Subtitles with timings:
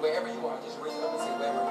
[0.00, 1.64] wherever you are, just raise it up and say, wherever.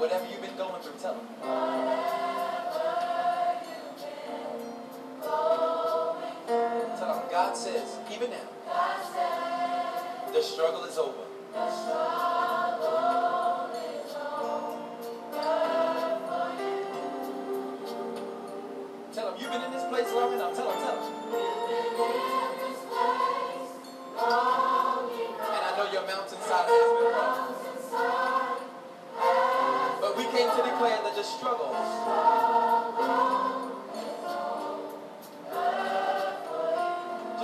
[0.00, 1.28] Whatever you've been going through, tell them.
[7.30, 8.36] God says, even now,
[10.32, 11.23] the struggle is over.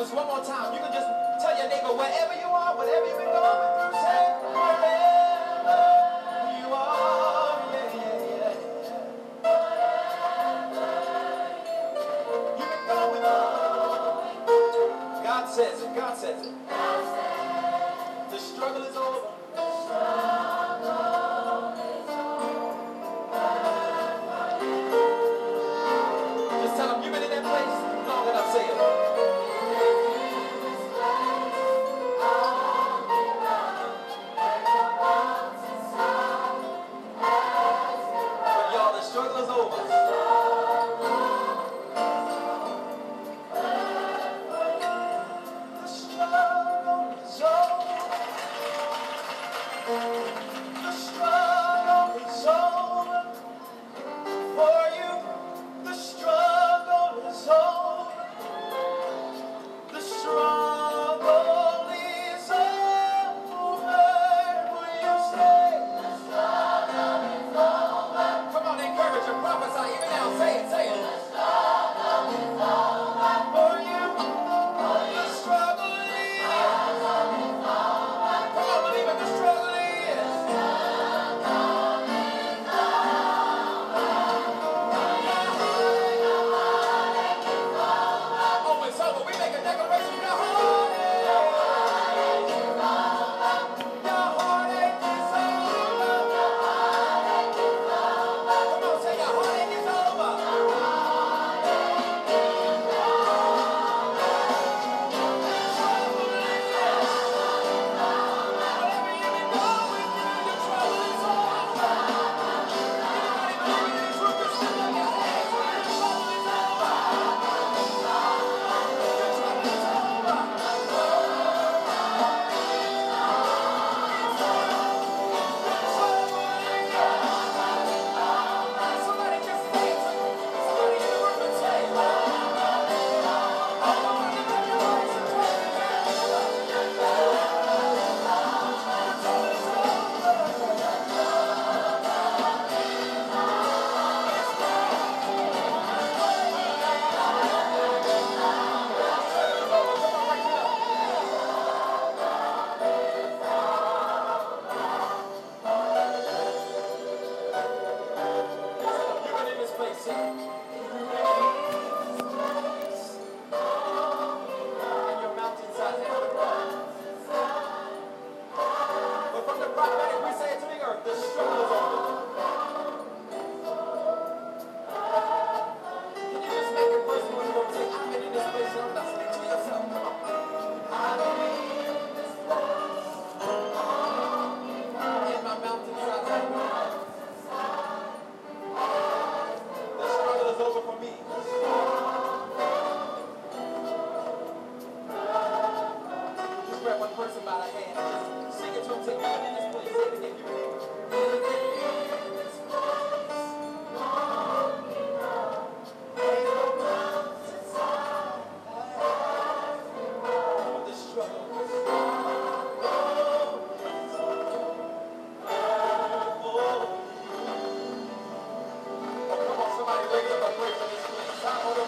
[0.00, 0.72] Just one more time.
[0.72, 1.06] You can just
[1.44, 3.89] tell your neighbor wherever you are, whatever you've been going.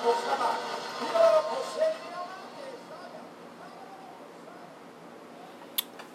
[0.02, 0.58] 越したか
[1.00, 1.43] 今は
[1.78, 2.12] て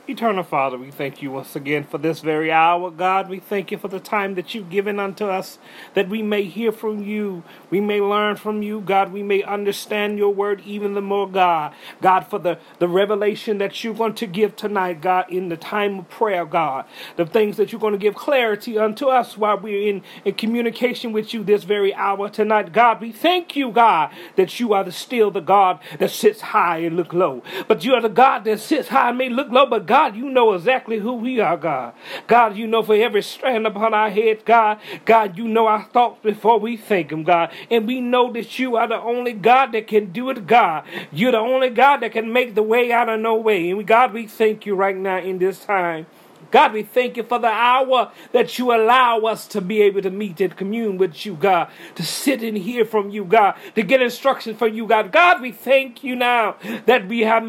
[0.09, 2.89] Eternal Father, we thank you once again for this very hour.
[2.89, 5.59] God, we thank you for the time that you've given unto us,
[5.95, 10.17] that we may hear from you, we may learn from you, God, we may understand
[10.17, 11.73] your word even the more, God.
[12.01, 15.99] God, for the, the revelation that you're going to give tonight, God, in the time
[15.99, 16.85] of prayer, God.
[17.17, 21.11] The things that you're going to give clarity unto us while we're in, in communication
[21.11, 22.71] with you this very hour tonight.
[22.71, 26.77] God, we thank you, God, that you are the, still the God that sits high
[26.77, 27.43] and look low.
[27.67, 30.15] But you are the God that sits high and may look low, but God, God,
[30.15, 31.95] you know exactly who we are, God.
[32.27, 34.79] God, you know for every strand upon our head, God.
[35.05, 37.51] God, you know our thoughts before we think them, God.
[37.71, 40.83] And we know that you are the only God that can do it, God.
[41.11, 43.71] You're the only God that can make the way out of no way.
[43.71, 46.05] And God, we thank you right now in this time.
[46.51, 50.09] God, we thank you for the hour that you allow us to be able to
[50.09, 54.01] meet and commune with you, God, to sit and hear from you, God, to get
[54.01, 55.11] instruction from you, God.
[55.11, 56.55] God, we thank you now
[56.85, 57.43] that we have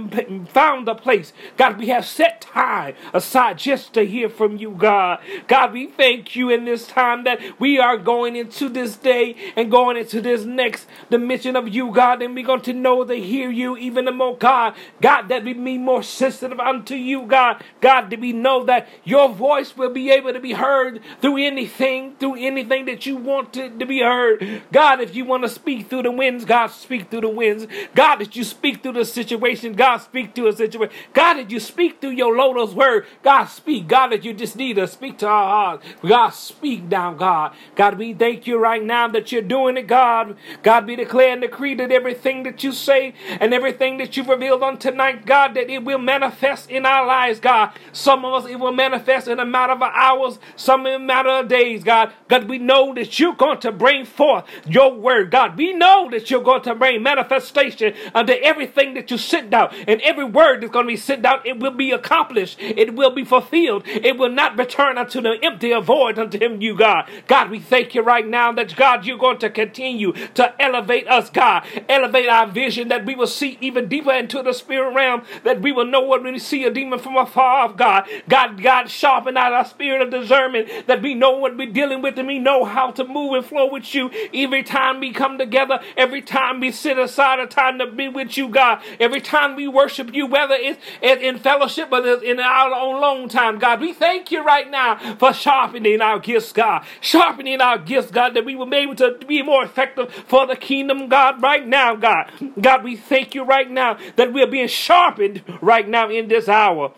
[0.48, 1.32] found a place.
[1.56, 5.20] God, we have set time aside just to hear from you, God.
[5.46, 9.70] God, we thank you in this time that we are going into this day and
[9.70, 13.50] going into this next dimension of you, God, and we're going to know to hear
[13.50, 14.74] you even more, God.
[15.00, 17.62] God, that we be more sensitive unto you, God.
[17.80, 22.16] God, that we know that your voice will be able to be heard through anything,
[22.16, 24.62] through anything that you want to, to be heard.
[24.72, 27.66] God, if you want to speak through the winds, God, speak through the winds.
[27.94, 30.94] God, if you speak through the situation, God, speak through a situation.
[31.12, 33.88] God, if you speak through your Logos word, God, speak.
[33.88, 37.54] God, if you just need to speak to our hearts, God, speak down, God.
[37.74, 40.36] God, we thank you right now that you're doing it, God.
[40.62, 44.62] God, we declare and decree that everything that you say and everything that you've revealed
[44.62, 47.72] on tonight, God, that it will manifest in our lives, God.
[47.92, 51.28] Some of us, it will manifest in a matter of hours, some in a matter
[51.28, 52.12] of days, God.
[52.28, 55.58] God, we know that you're going to bring forth your word, God.
[55.58, 60.00] We know that you're going to bring manifestation unto everything that you sit down, and
[60.02, 63.24] every word that's going to be sent down, it will be accomplished, it will be
[63.24, 67.08] fulfilled, it will not return unto the empty void unto him, you God.
[67.26, 71.28] God, we thank you right now that God, you're going to continue to elevate us,
[71.30, 71.64] God.
[71.88, 75.72] Elevate our vision that we will see even deeper into the spirit realm, that we
[75.72, 78.06] will know when we see a demon from afar off, God.
[78.28, 82.18] God, God, sharpen out our spirit of discernment that we know what we're dealing with
[82.18, 85.80] and we know how to move and flow with you every time we come together,
[85.96, 89.68] every time we sit aside a time to be with you, God, every time we
[89.68, 93.80] worship you, whether it's in fellowship or in our own long time, God.
[93.80, 96.84] We thank you right now for sharpening our gifts, God.
[97.00, 100.56] Sharpening our gifts, God, that we will be able to be more effective for the
[100.56, 102.30] kingdom, God, right now, God.
[102.60, 106.92] God, we thank you right now that we're being sharpened right now in this hour.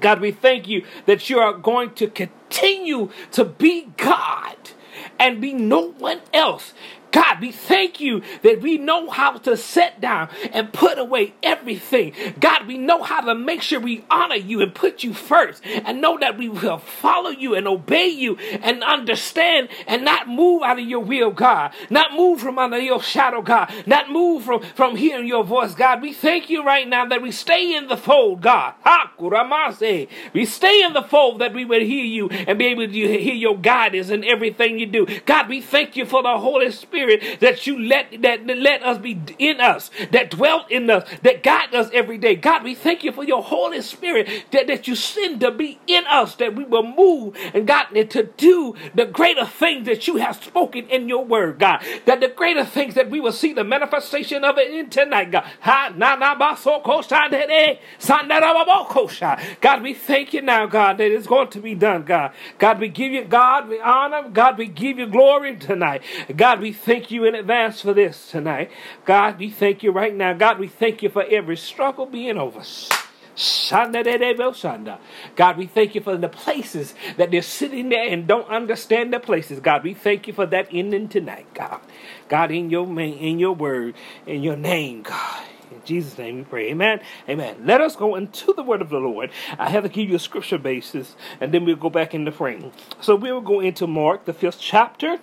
[0.00, 4.56] God, we thank you that you are going to continue to be God
[5.18, 6.72] and be no one else.
[7.10, 12.12] God, we thank you that we know how to set down and put away everything.
[12.38, 16.00] God, we know how to make sure we honor you and put you first and
[16.00, 20.78] know that we will follow you and obey you and understand and not move out
[20.78, 21.72] of your will, God.
[21.90, 23.72] Not move from under your shadow, God.
[23.86, 26.02] Not move from, from hearing your voice, God.
[26.02, 28.74] We thank you right now that we stay in the fold, God.
[30.32, 33.34] We stay in the fold that we will hear you and be able to hear
[33.34, 35.06] your guidance in everything you do.
[35.24, 38.98] God, we thank you for the Holy Spirit Spirit that you let that, let us
[38.98, 42.34] be in us, that dwelt in us, that guide us every day.
[42.34, 46.04] God, we thank you for your Holy Spirit that, that you send to be in
[46.06, 50.42] us, that we will move and God to do the greater things that you have
[50.42, 51.84] spoken in your word, God.
[52.06, 55.44] That the greater things that we will see the manifestation of it in tonight, God.
[59.60, 62.32] God, we thank you now, God, that it's going to be done, God.
[62.58, 66.02] God, we give you God, we honor, God, we give you glory tonight.
[66.36, 68.70] God, we thank you in advance for this tonight.
[69.04, 70.32] God, we thank you right now.
[70.32, 72.62] God, we thank you for every struggle being over.
[75.36, 79.20] God, we thank you for the places that they're sitting there and don't understand the
[79.20, 79.60] places.
[79.60, 81.80] God, we thank you for that ending tonight, God.
[82.28, 83.94] God, in your name, in your word,
[84.26, 85.44] in your name, God.
[85.70, 86.70] In Jesus' name we pray.
[86.70, 87.00] Amen.
[87.28, 87.56] Amen.
[87.64, 89.30] Let us go into the word of the Lord.
[89.58, 92.32] I have to give you a scripture basis, and then we'll go back in the
[92.32, 92.72] frame.
[93.02, 95.18] So we will go into Mark, the fifth chapter.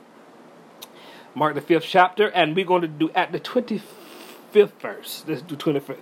[1.36, 5.26] Mark the fifth chapter, and we're going to do at the 25th verse.
[5.28, 6.00] Let's do 25th.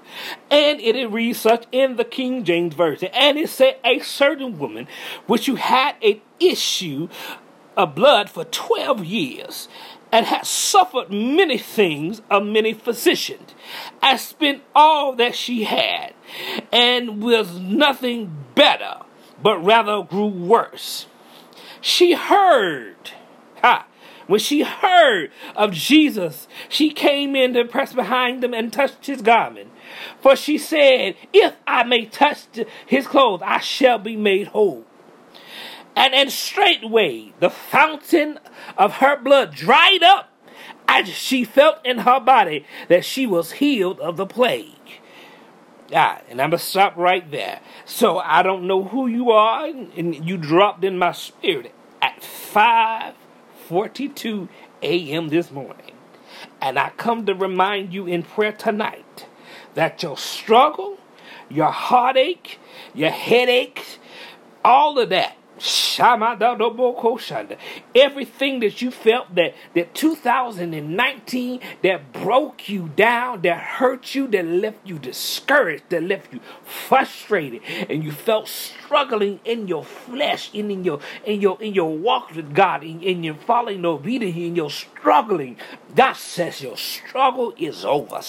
[0.52, 3.10] And it reads such in the King James Version.
[3.14, 4.88] And it said, A certain woman
[5.26, 7.10] which you had an issue
[7.76, 9.68] of blood for 12 years,
[10.12, 13.56] and had suffered many things of many physicians,
[14.04, 16.14] and spent all that she had,
[16.72, 18.98] and was nothing better,
[19.42, 21.08] but rather grew worse.
[21.82, 23.12] She heard,
[23.64, 23.88] ha,
[24.28, 29.22] when she heard of Jesus, she came in to press behind him and touched his
[29.22, 29.72] garment.
[30.22, 32.46] For she said, If I may touch
[32.86, 34.86] his clothes, I shall be made whole.
[35.96, 38.40] And then straightway the fountain
[38.78, 40.30] of her blood dried up,
[40.88, 44.70] and she felt in her body that she was healed of the plague.
[45.94, 47.60] Ah, and I'm gonna stop right there.
[47.86, 52.24] So I don't know who you are, and you dropped in my spirit at
[53.70, 54.50] 5:42
[54.84, 55.30] a.m.
[55.30, 55.94] this morning,
[56.62, 59.28] and I come to remind you in prayer tonight
[59.76, 61.00] that your struggle,
[61.50, 62.60] your heartache,
[62.96, 64.00] your headaches,
[64.66, 65.38] all of that.
[67.96, 74.46] Everything that you felt that, that 2019 that broke you down, that hurt you, that
[74.46, 80.72] left you discouraged, that left you frustrated, and you felt struggling in your flesh, in,
[80.72, 84.56] in your in your in your walk with God, in, in your following obedience, in
[84.56, 85.58] your struggling.
[85.96, 88.22] God says your struggle is over.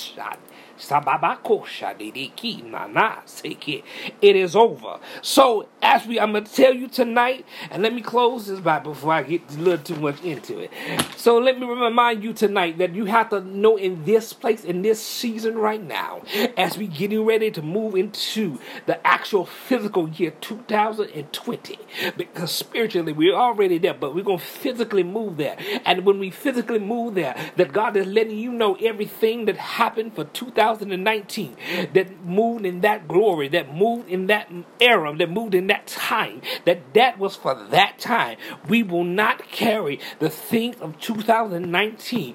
[4.22, 4.98] It is over.
[5.22, 8.80] So, as we, I'm going to tell you tonight, and let me close this by
[8.80, 10.70] before I get a little too much into it.
[11.16, 14.82] So, let me remind you tonight that you have to know in this place, in
[14.82, 16.22] this season right now,
[16.56, 21.78] as we getting ready to move into the actual physical year 2020,
[22.16, 25.56] because spiritually we're already there, but we're going to physically move there.
[25.84, 30.14] And when we physically move there, that God is letting you know everything that happened
[30.14, 30.63] for 2020.
[30.72, 31.56] 2019
[31.94, 36.40] that moved in that glory, that moved in that era, that moved in that time,
[36.64, 38.36] that that was for that time.
[38.68, 42.34] We will not carry the things of 2019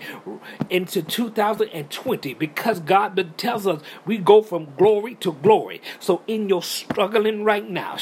[0.69, 5.81] into 2020 because God tells us we go from glory to glory.
[6.00, 7.98] So in your struggling right now,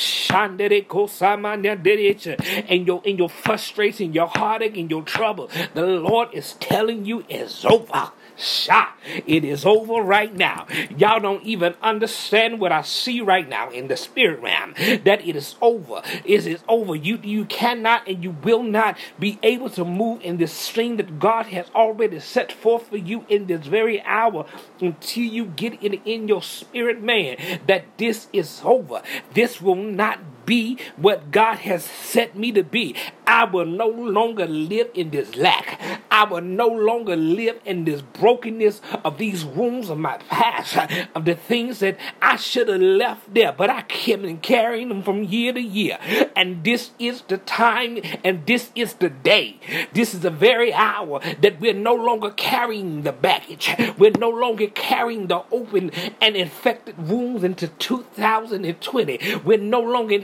[2.69, 7.25] and your in your frustration, your heartache, and your trouble, the Lord is telling you
[7.29, 8.11] it's over.
[8.37, 8.97] Shot.
[9.25, 10.67] It is over right now.
[10.95, 14.75] Y'all don't even understand what I see right now in the spirit realm.
[15.03, 16.01] That it is over.
[16.23, 16.95] It is over.
[16.95, 21.19] You you cannot and you will not be able to move in this stream that
[21.19, 24.45] God has already set forth for you in this very hour
[24.79, 27.37] until you get it in your spirit, man.
[27.65, 29.01] That this is over.
[29.33, 32.95] This will not be what God has set me to be.
[33.27, 35.79] I will no longer live in this lack.
[36.09, 41.25] I will no longer live in this brokenness of these wounds of my past, of
[41.25, 44.07] the things that I should have left there, but I kept
[44.41, 45.99] carrying them from year to year.
[46.35, 49.59] And this is the time and this is the day.
[49.93, 53.75] This is the very hour that we're no longer carrying the baggage.
[53.97, 59.41] We're no longer carrying the open and infected wounds into 2020.
[59.43, 60.19] We're no longer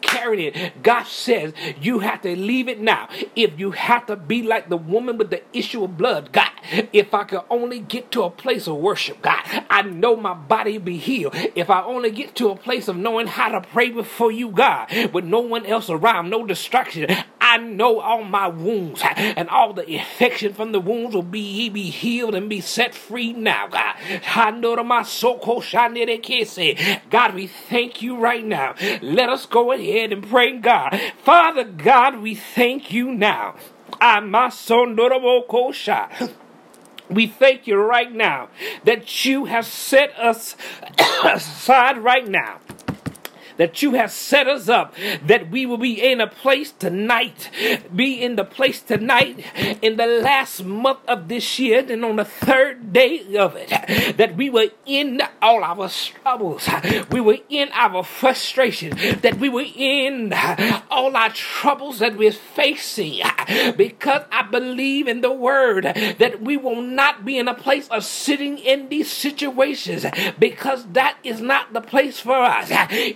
[0.00, 0.82] carrying it.
[0.82, 3.08] God says you have to leave it now.
[3.36, 6.50] If you have to be like the woman with the issue of blood, God,
[6.92, 10.78] if I could only get to a place of worship, God, I know my body
[10.78, 11.34] be healed.
[11.54, 14.88] If I only get to a place of knowing how to pray before you, God,
[15.12, 17.06] with no one else around, no distraction,
[17.48, 21.88] I know all my wounds and all the infection from the wounds will be, be
[21.88, 23.96] healed and be set free now, God.
[27.10, 28.74] God, we thank you right now.
[29.00, 31.00] Let us go ahead and pray, God.
[31.22, 33.54] Father God, we thank you now.
[37.08, 38.50] We thank you right now
[38.84, 40.54] that you have set us
[41.24, 42.60] aside right now
[43.58, 47.50] that you have set us up, that we will be in a place tonight,
[47.94, 49.44] be in the place tonight
[49.82, 53.68] in the last month of this year, and on the third day of it,
[54.16, 56.68] that we were in all our troubles,
[57.10, 60.32] we were in our frustration, that we were in
[60.90, 63.22] all our troubles that we're facing,
[63.76, 68.04] because I believe in the word that we will not be in a place of
[68.04, 70.06] sitting in these situations,
[70.38, 72.70] because that is not the place for us.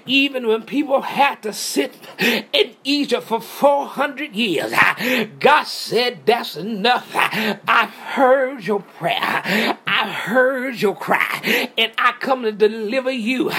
[0.06, 4.72] Even even when people had to sit in Egypt for 400 years,
[5.38, 7.10] God said, That's enough.
[7.12, 9.76] I've heard your prayer.
[10.02, 11.70] I've heard your cry.
[11.78, 13.50] And I come to deliver you.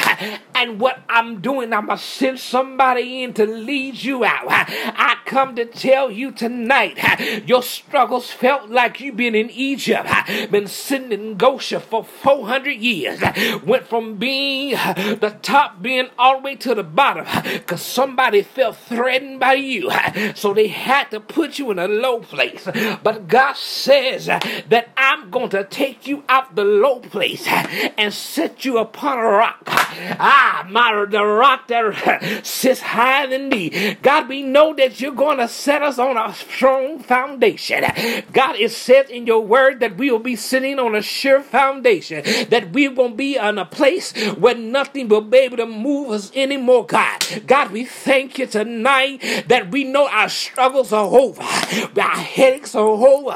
[0.55, 4.45] And what I'm doing, I'm going to send somebody in to lead you out.
[4.49, 6.99] I come to tell you tonight
[7.47, 10.09] your struggles felt like you've been in Egypt,
[10.51, 13.21] been sitting in Goshen for 400 years,
[13.63, 18.75] went from being the top, being all the way to the bottom because somebody felt
[18.75, 19.89] threatened by you.
[20.35, 22.67] So they had to put you in a low place.
[23.01, 28.65] But God says that I'm going to take you out the low place and set
[28.65, 33.95] you upon a rock Ah, my, the rock that sits higher than thee.
[34.01, 37.83] God, we know that you're going to set us on a strong foundation.
[38.31, 42.23] God, it says in your word that we will be sitting on a sure foundation,
[42.49, 46.31] that we won't be in a place where nothing will be able to move us
[46.35, 47.43] anymore, God.
[47.45, 52.81] God, we thank you tonight that we know our struggles are over, our headaches are
[52.81, 53.31] over,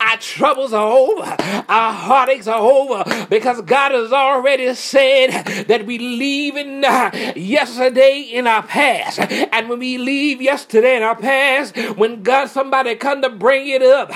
[0.00, 1.36] our troubles are over,
[1.68, 8.20] our heartaches are over, because God has already said that we leave in uh, yesterday
[8.20, 9.18] in our past.
[9.20, 13.82] And when we leave yesterday in our past, when God somebody come to bring it
[13.82, 14.10] up,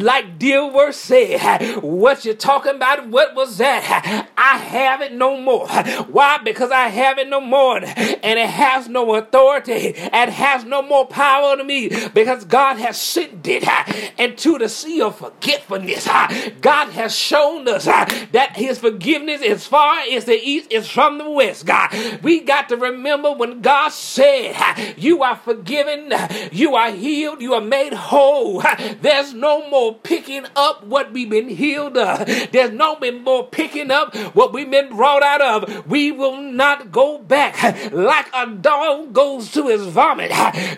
[0.00, 3.06] like Dilworth said, what you talking about?
[3.08, 4.29] What was that?
[4.42, 5.68] I have it no more.
[5.68, 6.38] Why?
[6.38, 7.76] Because I have it no more.
[7.76, 12.98] And it has no authority and has no more power to me because God has
[12.98, 13.64] sent it
[14.18, 16.06] into the sea of forgetfulness.
[16.62, 21.30] God has shown us that his forgiveness as far as the east is from the
[21.30, 21.90] west, God.
[22.22, 24.56] We got to remember when God said,
[24.96, 26.14] You are forgiven,
[26.50, 28.62] you are healed, you are made whole.
[29.02, 32.26] There's no more picking up what we've been healed of.
[32.52, 35.86] There's no more picking up what we've been brought out of.
[35.86, 40.32] We will not go back like a dog goes to his vomit.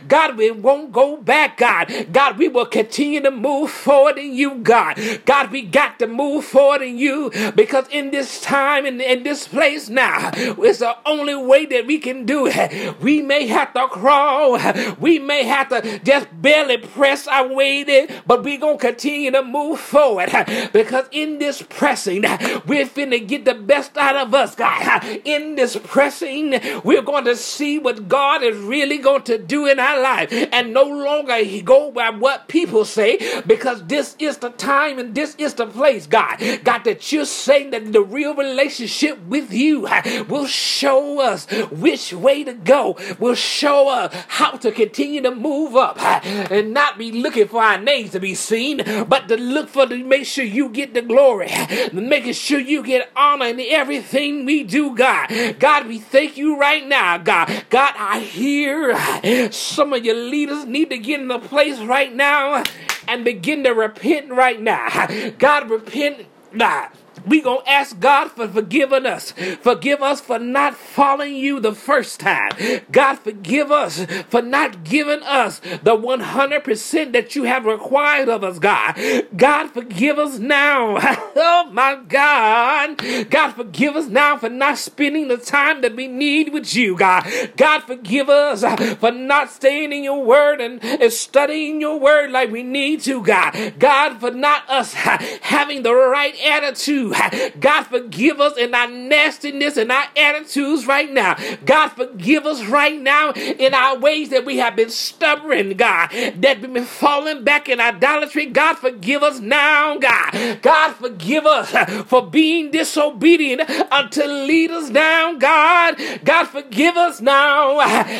[0.09, 2.09] God, we won't go back, God.
[2.13, 4.99] God, we will continue to move forward in you, God.
[5.25, 9.23] God, we got to move forward in you because in this time and in, in
[9.23, 13.01] this place now, it's the only way that we can do it.
[13.01, 14.59] We may have to crawl,
[14.99, 19.31] we may have to just barely press our way there, but we're going to continue
[19.31, 20.31] to move forward
[20.73, 22.23] because in this pressing,
[22.67, 25.21] we're finna get the best out of us, God.
[25.25, 29.79] In this pressing, we're going to see what God is really going to do in
[29.79, 31.33] our life and no longer
[31.63, 36.07] go by what people say because this is the time and this is the place,
[36.07, 36.39] God.
[36.65, 39.89] God, that you're saying that the real relationship with you
[40.29, 45.77] will show us which way to go, will show us how to continue to move
[45.77, 49.87] up and not be looking for our names to be seen, but to look for
[49.87, 51.51] to make sure you get the glory,
[51.93, 55.57] making sure you get honor in everything we do, God.
[55.59, 57.65] God, we thank you right now, God.
[57.71, 62.15] God, I hear uh, some of your leaders need to get in the place right
[62.15, 62.63] now
[63.09, 65.07] and begin to repent right now.
[65.39, 66.91] God, repent now.
[67.27, 69.33] We gonna ask God for forgiving us.
[69.61, 72.53] Forgive us for not following you the first time.
[72.91, 78.59] God, forgive us for not giving us the 100% that you have required of us,
[78.59, 78.99] God.
[79.37, 80.97] God, forgive us now.
[81.37, 82.99] oh my God.
[83.31, 87.27] God, forgive us now for not spending the time that we need with you, God.
[87.57, 88.63] God, forgive us
[88.99, 93.23] for not staying in your word and, and studying your word like we need to,
[93.23, 93.75] God.
[93.79, 97.12] God, for not us having the right attitude
[97.61, 101.37] God, forgive us in our nastiness and our attitudes right now.
[101.65, 106.61] God, forgive us right now in our ways that we have been stubborn, God, that
[106.61, 108.47] we've been falling back in idolatry.
[108.47, 110.61] God, forgive us now, God.
[110.63, 111.71] God, forgive us
[112.09, 115.97] for being disobedient unto leaders now, God.
[116.25, 117.77] God, forgive us now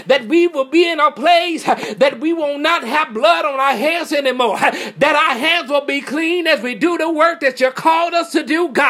[0.07, 3.77] that we will be in a place that we will not have blood on our
[3.77, 7.71] hands anymore, that our hands will be clean as we do the work that you
[7.71, 8.82] called us to do, God.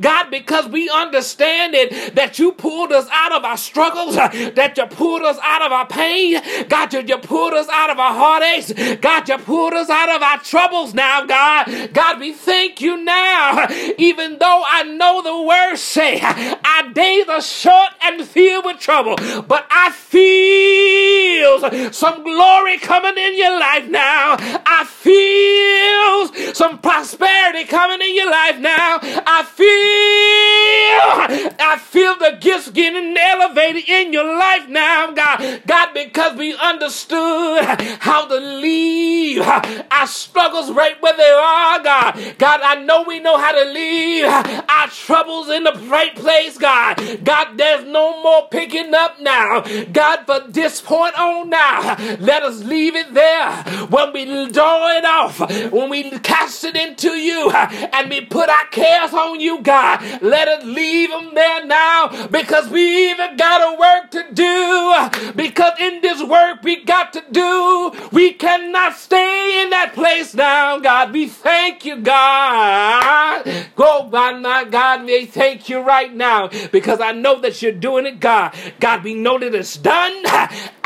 [0.00, 4.76] God, because we understand it, that you pulled us out of our struggles, uh, that
[4.76, 8.14] you pulled us out of our pain, God, you, you pulled us out of our
[8.14, 11.92] heartaches, God, you pulled us out of our troubles now, God.
[11.92, 13.66] God, we thank you now,
[13.98, 19.16] even though I know the words say, our days are short and filled with trouble,
[19.42, 21.15] but I feel
[21.92, 24.36] some glory coming in your life now.
[24.38, 28.98] I feel some prosperity coming in your life now.
[29.02, 29.66] I feel,
[31.60, 35.62] I feel the gifts getting elevated in your life now, God.
[35.66, 37.64] God, because we understood
[38.00, 42.34] how to leave our struggles right where they are, God.
[42.38, 47.24] God, I know we know how to leave our troubles in the right place, God.
[47.24, 49.60] God, there's no more picking up now.
[49.92, 53.52] God, for this point on now, let us leave it there.
[53.88, 55.38] When we draw it off,
[55.72, 60.48] when we cast it into you, and we put our cares on you, God, let
[60.48, 65.32] us leave them there now because we even got a work to do.
[65.34, 70.78] Because in this work we got to do, we cannot stay in that place now,
[70.78, 71.12] God.
[71.12, 73.44] We thank you, God.
[73.76, 78.06] Go, by my God, we thank you right now because I know that you're doing
[78.06, 78.54] it, God.
[78.80, 80.22] God, we know that it's done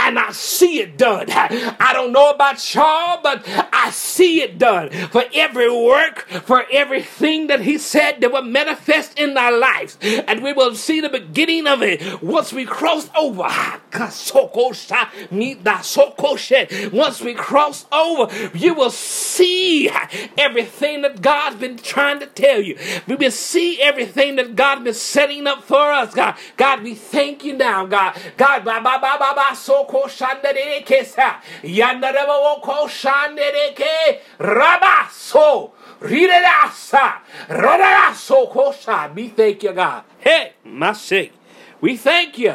[0.00, 1.26] and I see it done.
[1.30, 4.90] I don't know about y'all, but I see it done.
[4.90, 9.98] For every work, for everything that He said that will manifest in our lives.
[10.02, 13.48] And we will see the beginning of it once we cross over.
[16.92, 19.90] Once we cross over, you will see
[20.38, 22.78] everything that God's been trying to tell you.
[23.06, 26.36] We will see everything that God's been setting up for us, God.
[26.56, 28.18] God, we thank you now, God.
[28.36, 31.42] God, ba ba ba ba ba so ko shandere ke sa.
[31.66, 35.72] Yandere bo ko shandere ke rabaso.
[36.00, 37.20] Rirasa.
[37.48, 39.10] Raraso ko sha.
[39.12, 40.04] We thank you, God.
[40.18, 41.32] Hey, my sake.
[41.80, 42.54] We thank you.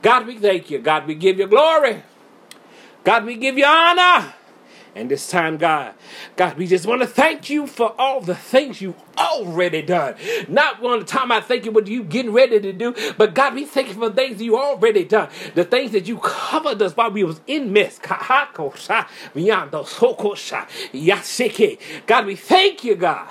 [0.00, 0.78] God, we thank you.
[0.78, 2.02] God, we give you glory.
[3.02, 4.32] God, we give you honor.
[4.96, 5.92] And this time, God,
[6.36, 10.14] God, we just want to thank you for all the things you've already done.
[10.48, 13.66] Not one time I thank you what you getting ready to do, but God, we
[13.66, 15.28] thank you for things you already done.
[15.54, 18.02] The things that you covered us while we was in mist.
[18.02, 18.48] God,
[19.34, 19.50] we
[22.36, 23.28] thank you, God.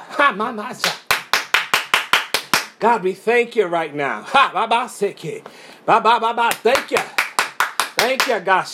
[2.80, 4.22] God, we thank you right now.
[4.22, 5.44] Ha, ba, ba, seke.
[5.86, 6.52] Ba, ba, ba, ba.
[6.54, 7.25] Thank you.
[7.98, 8.66] Thank you, God.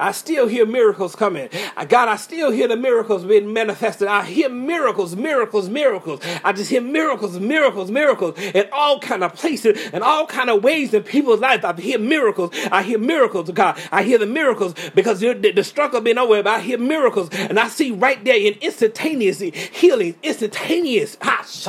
[0.00, 1.50] I still hear miracles coming.
[1.76, 4.08] Uh, God, I still hear the miracles being manifested.
[4.08, 6.20] I hear miracles, miracles, miracles.
[6.44, 10.64] I just hear miracles, miracles, miracles in all kind of places and all kind of
[10.64, 11.64] ways in people's lives.
[11.64, 12.52] I hear miracles.
[12.72, 13.78] I hear miracles, God.
[13.92, 15.34] I hear the miracles because the,
[15.64, 20.16] struggle been over, but I hear miracles and I see right there in instantaneous healing,
[20.22, 21.16] instantaneous.
[21.16, 21.68] Base.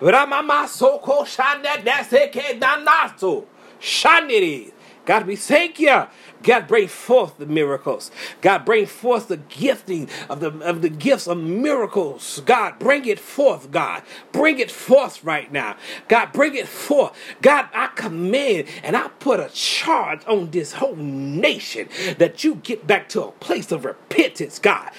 [0.00, 3.44] Ramama soko shanda daseke danaso.
[3.80, 4.72] Shandiri.
[5.04, 6.06] God, we thank you.
[6.42, 8.10] God, bring forth the miracles.
[8.40, 12.42] God, bring forth the gifting of the of the gifts of miracles.
[12.44, 14.02] God, bring it forth, God.
[14.32, 15.76] Bring it forth right now.
[16.08, 17.12] God, bring it forth.
[17.40, 21.88] God, I command and I put a charge on this whole nation
[22.18, 24.90] that you get back to a place of repentance, God.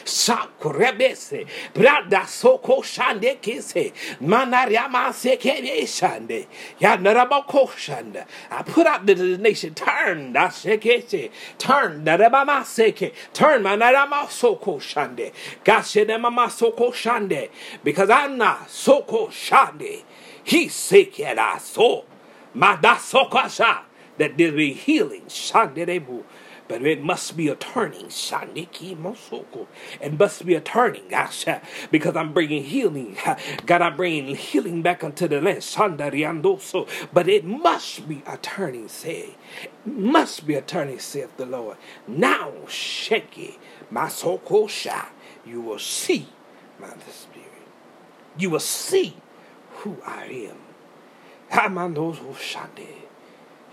[8.52, 10.34] I put out the nation, turn.
[10.34, 12.06] That's Turn.
[12.06, 13.14] Naramaseke.
[13.34, 13.64] Turn.
[13.64, 15.34] Manaramasoko shande.
[15.64, 17.50] Gashenemasoko shande.
[17.84, 20.04] Because I'm not soko shande.
[20.44, 22.06] He sekera so.
[22.56, 23.80] Madasokasha.
[24.18, 25.24] That there be healing.
[25.28, 26.24] Shande debu.
[26.74, 29.68] But it must be a turning, Shaniki Mosoko.
[30.02, 31.04] It must be a turning,
[31.92, 33.16] because I'm bringing healing.
[33.68, 36.90] God, I'm bringing healing back unto the land, Shandariandoso.
[37.14, 39.36] But it must be a turning, say.
[39.86, 41.78] Must be a turning, saith the Lord.
[42.08, 43.58] Now, Sheki,
[43.94, 45.06] Masoko Sha,
[45.46, 46.28] you will see
[46.80, 47.52] my spirit.
[48.38, 49.16] You will see
[49.78, 50.58] who I am.
[51.52, 52.88] Hamandoso Shande.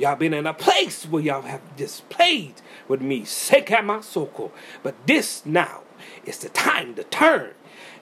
[0.01, 2.55] Y'all been in a place where y'all have displayed
[2.89, 3.21] with me.
[3.21, 4.51] Sekamasoko.
[4.83, 5.83] But this now
[6.25, 7.51] is the time to turn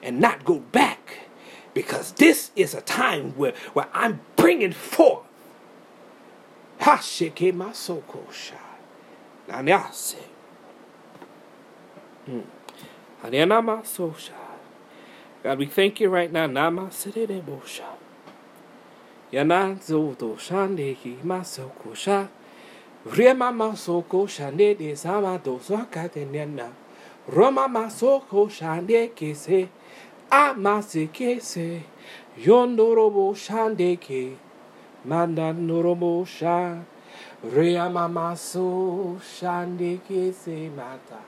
[0.01, 1.27] and not go back.
[1.73, 5.25] Because this is a time where, where I'm bringing forth.
[6.79, 8.55] Hashike masoko sha.
[9.49, 10.15] Nanyase.
[12.25, 12.39] Hmm.
[13.21, 14.33] Sha.
[15.43, 16.47] God, we thank you right now.
[16.47, 17.83] Nama sedede bosha.
[20.37, 22.27] Shande ki masoko sha.
[23.05, 26.71] Rema masoko shande de sama do swakate nena.
[27.27, 27.67] Roma
[28.49, 29.09] shande
[31.13, 31.83] kese.
[32.39, 34.35] Yondorobo shande ke.
[35.05, 36.79] Manda norobo sha.
[37.43, 37.87] Rea
[39.19, 41.21] shande kese mata.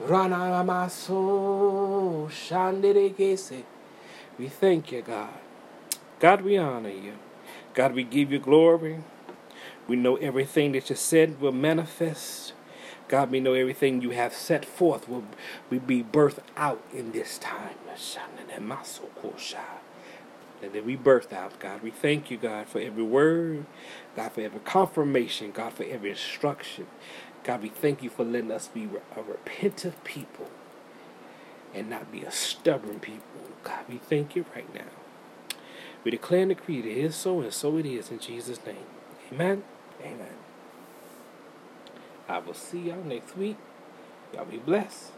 [0.00, 0.64] Rana
[2.28, 3.62] shande kese.
[4.36, 5.49] We thank you, God.
[6.20, 7.14] God, we honor you.
[7.74, 9.02] God, we give you glory.
[9.88, 12.52] We know everything that you said will manifest.
[13.08, 15.24] God, we know everything you have set forth will,
[15.70, 17.74] be birthed out in this time.
[20.62, 21.82] And then we birthed out, God.
[21.82, 23.64] We thank you, God, for every word,
[24.14, 26.86] God, for every confirmation, God, for every instruction.
[27.44, 30.50] God, we thank you for letting us be a repentant people
[31.74, 33.22] and not be a stubborn people.
[33.64, 34.99] God, we thank you right now.
[36.04, 38.76] We declare and decree it is so, and so it is in Jesus' name.
[39.32, 39.62] Amen.
[40.02, 40.34] Amen.
[42.28, 43.56] I will see y'all next week.
[44.32, 45.12] Y'all be blessed.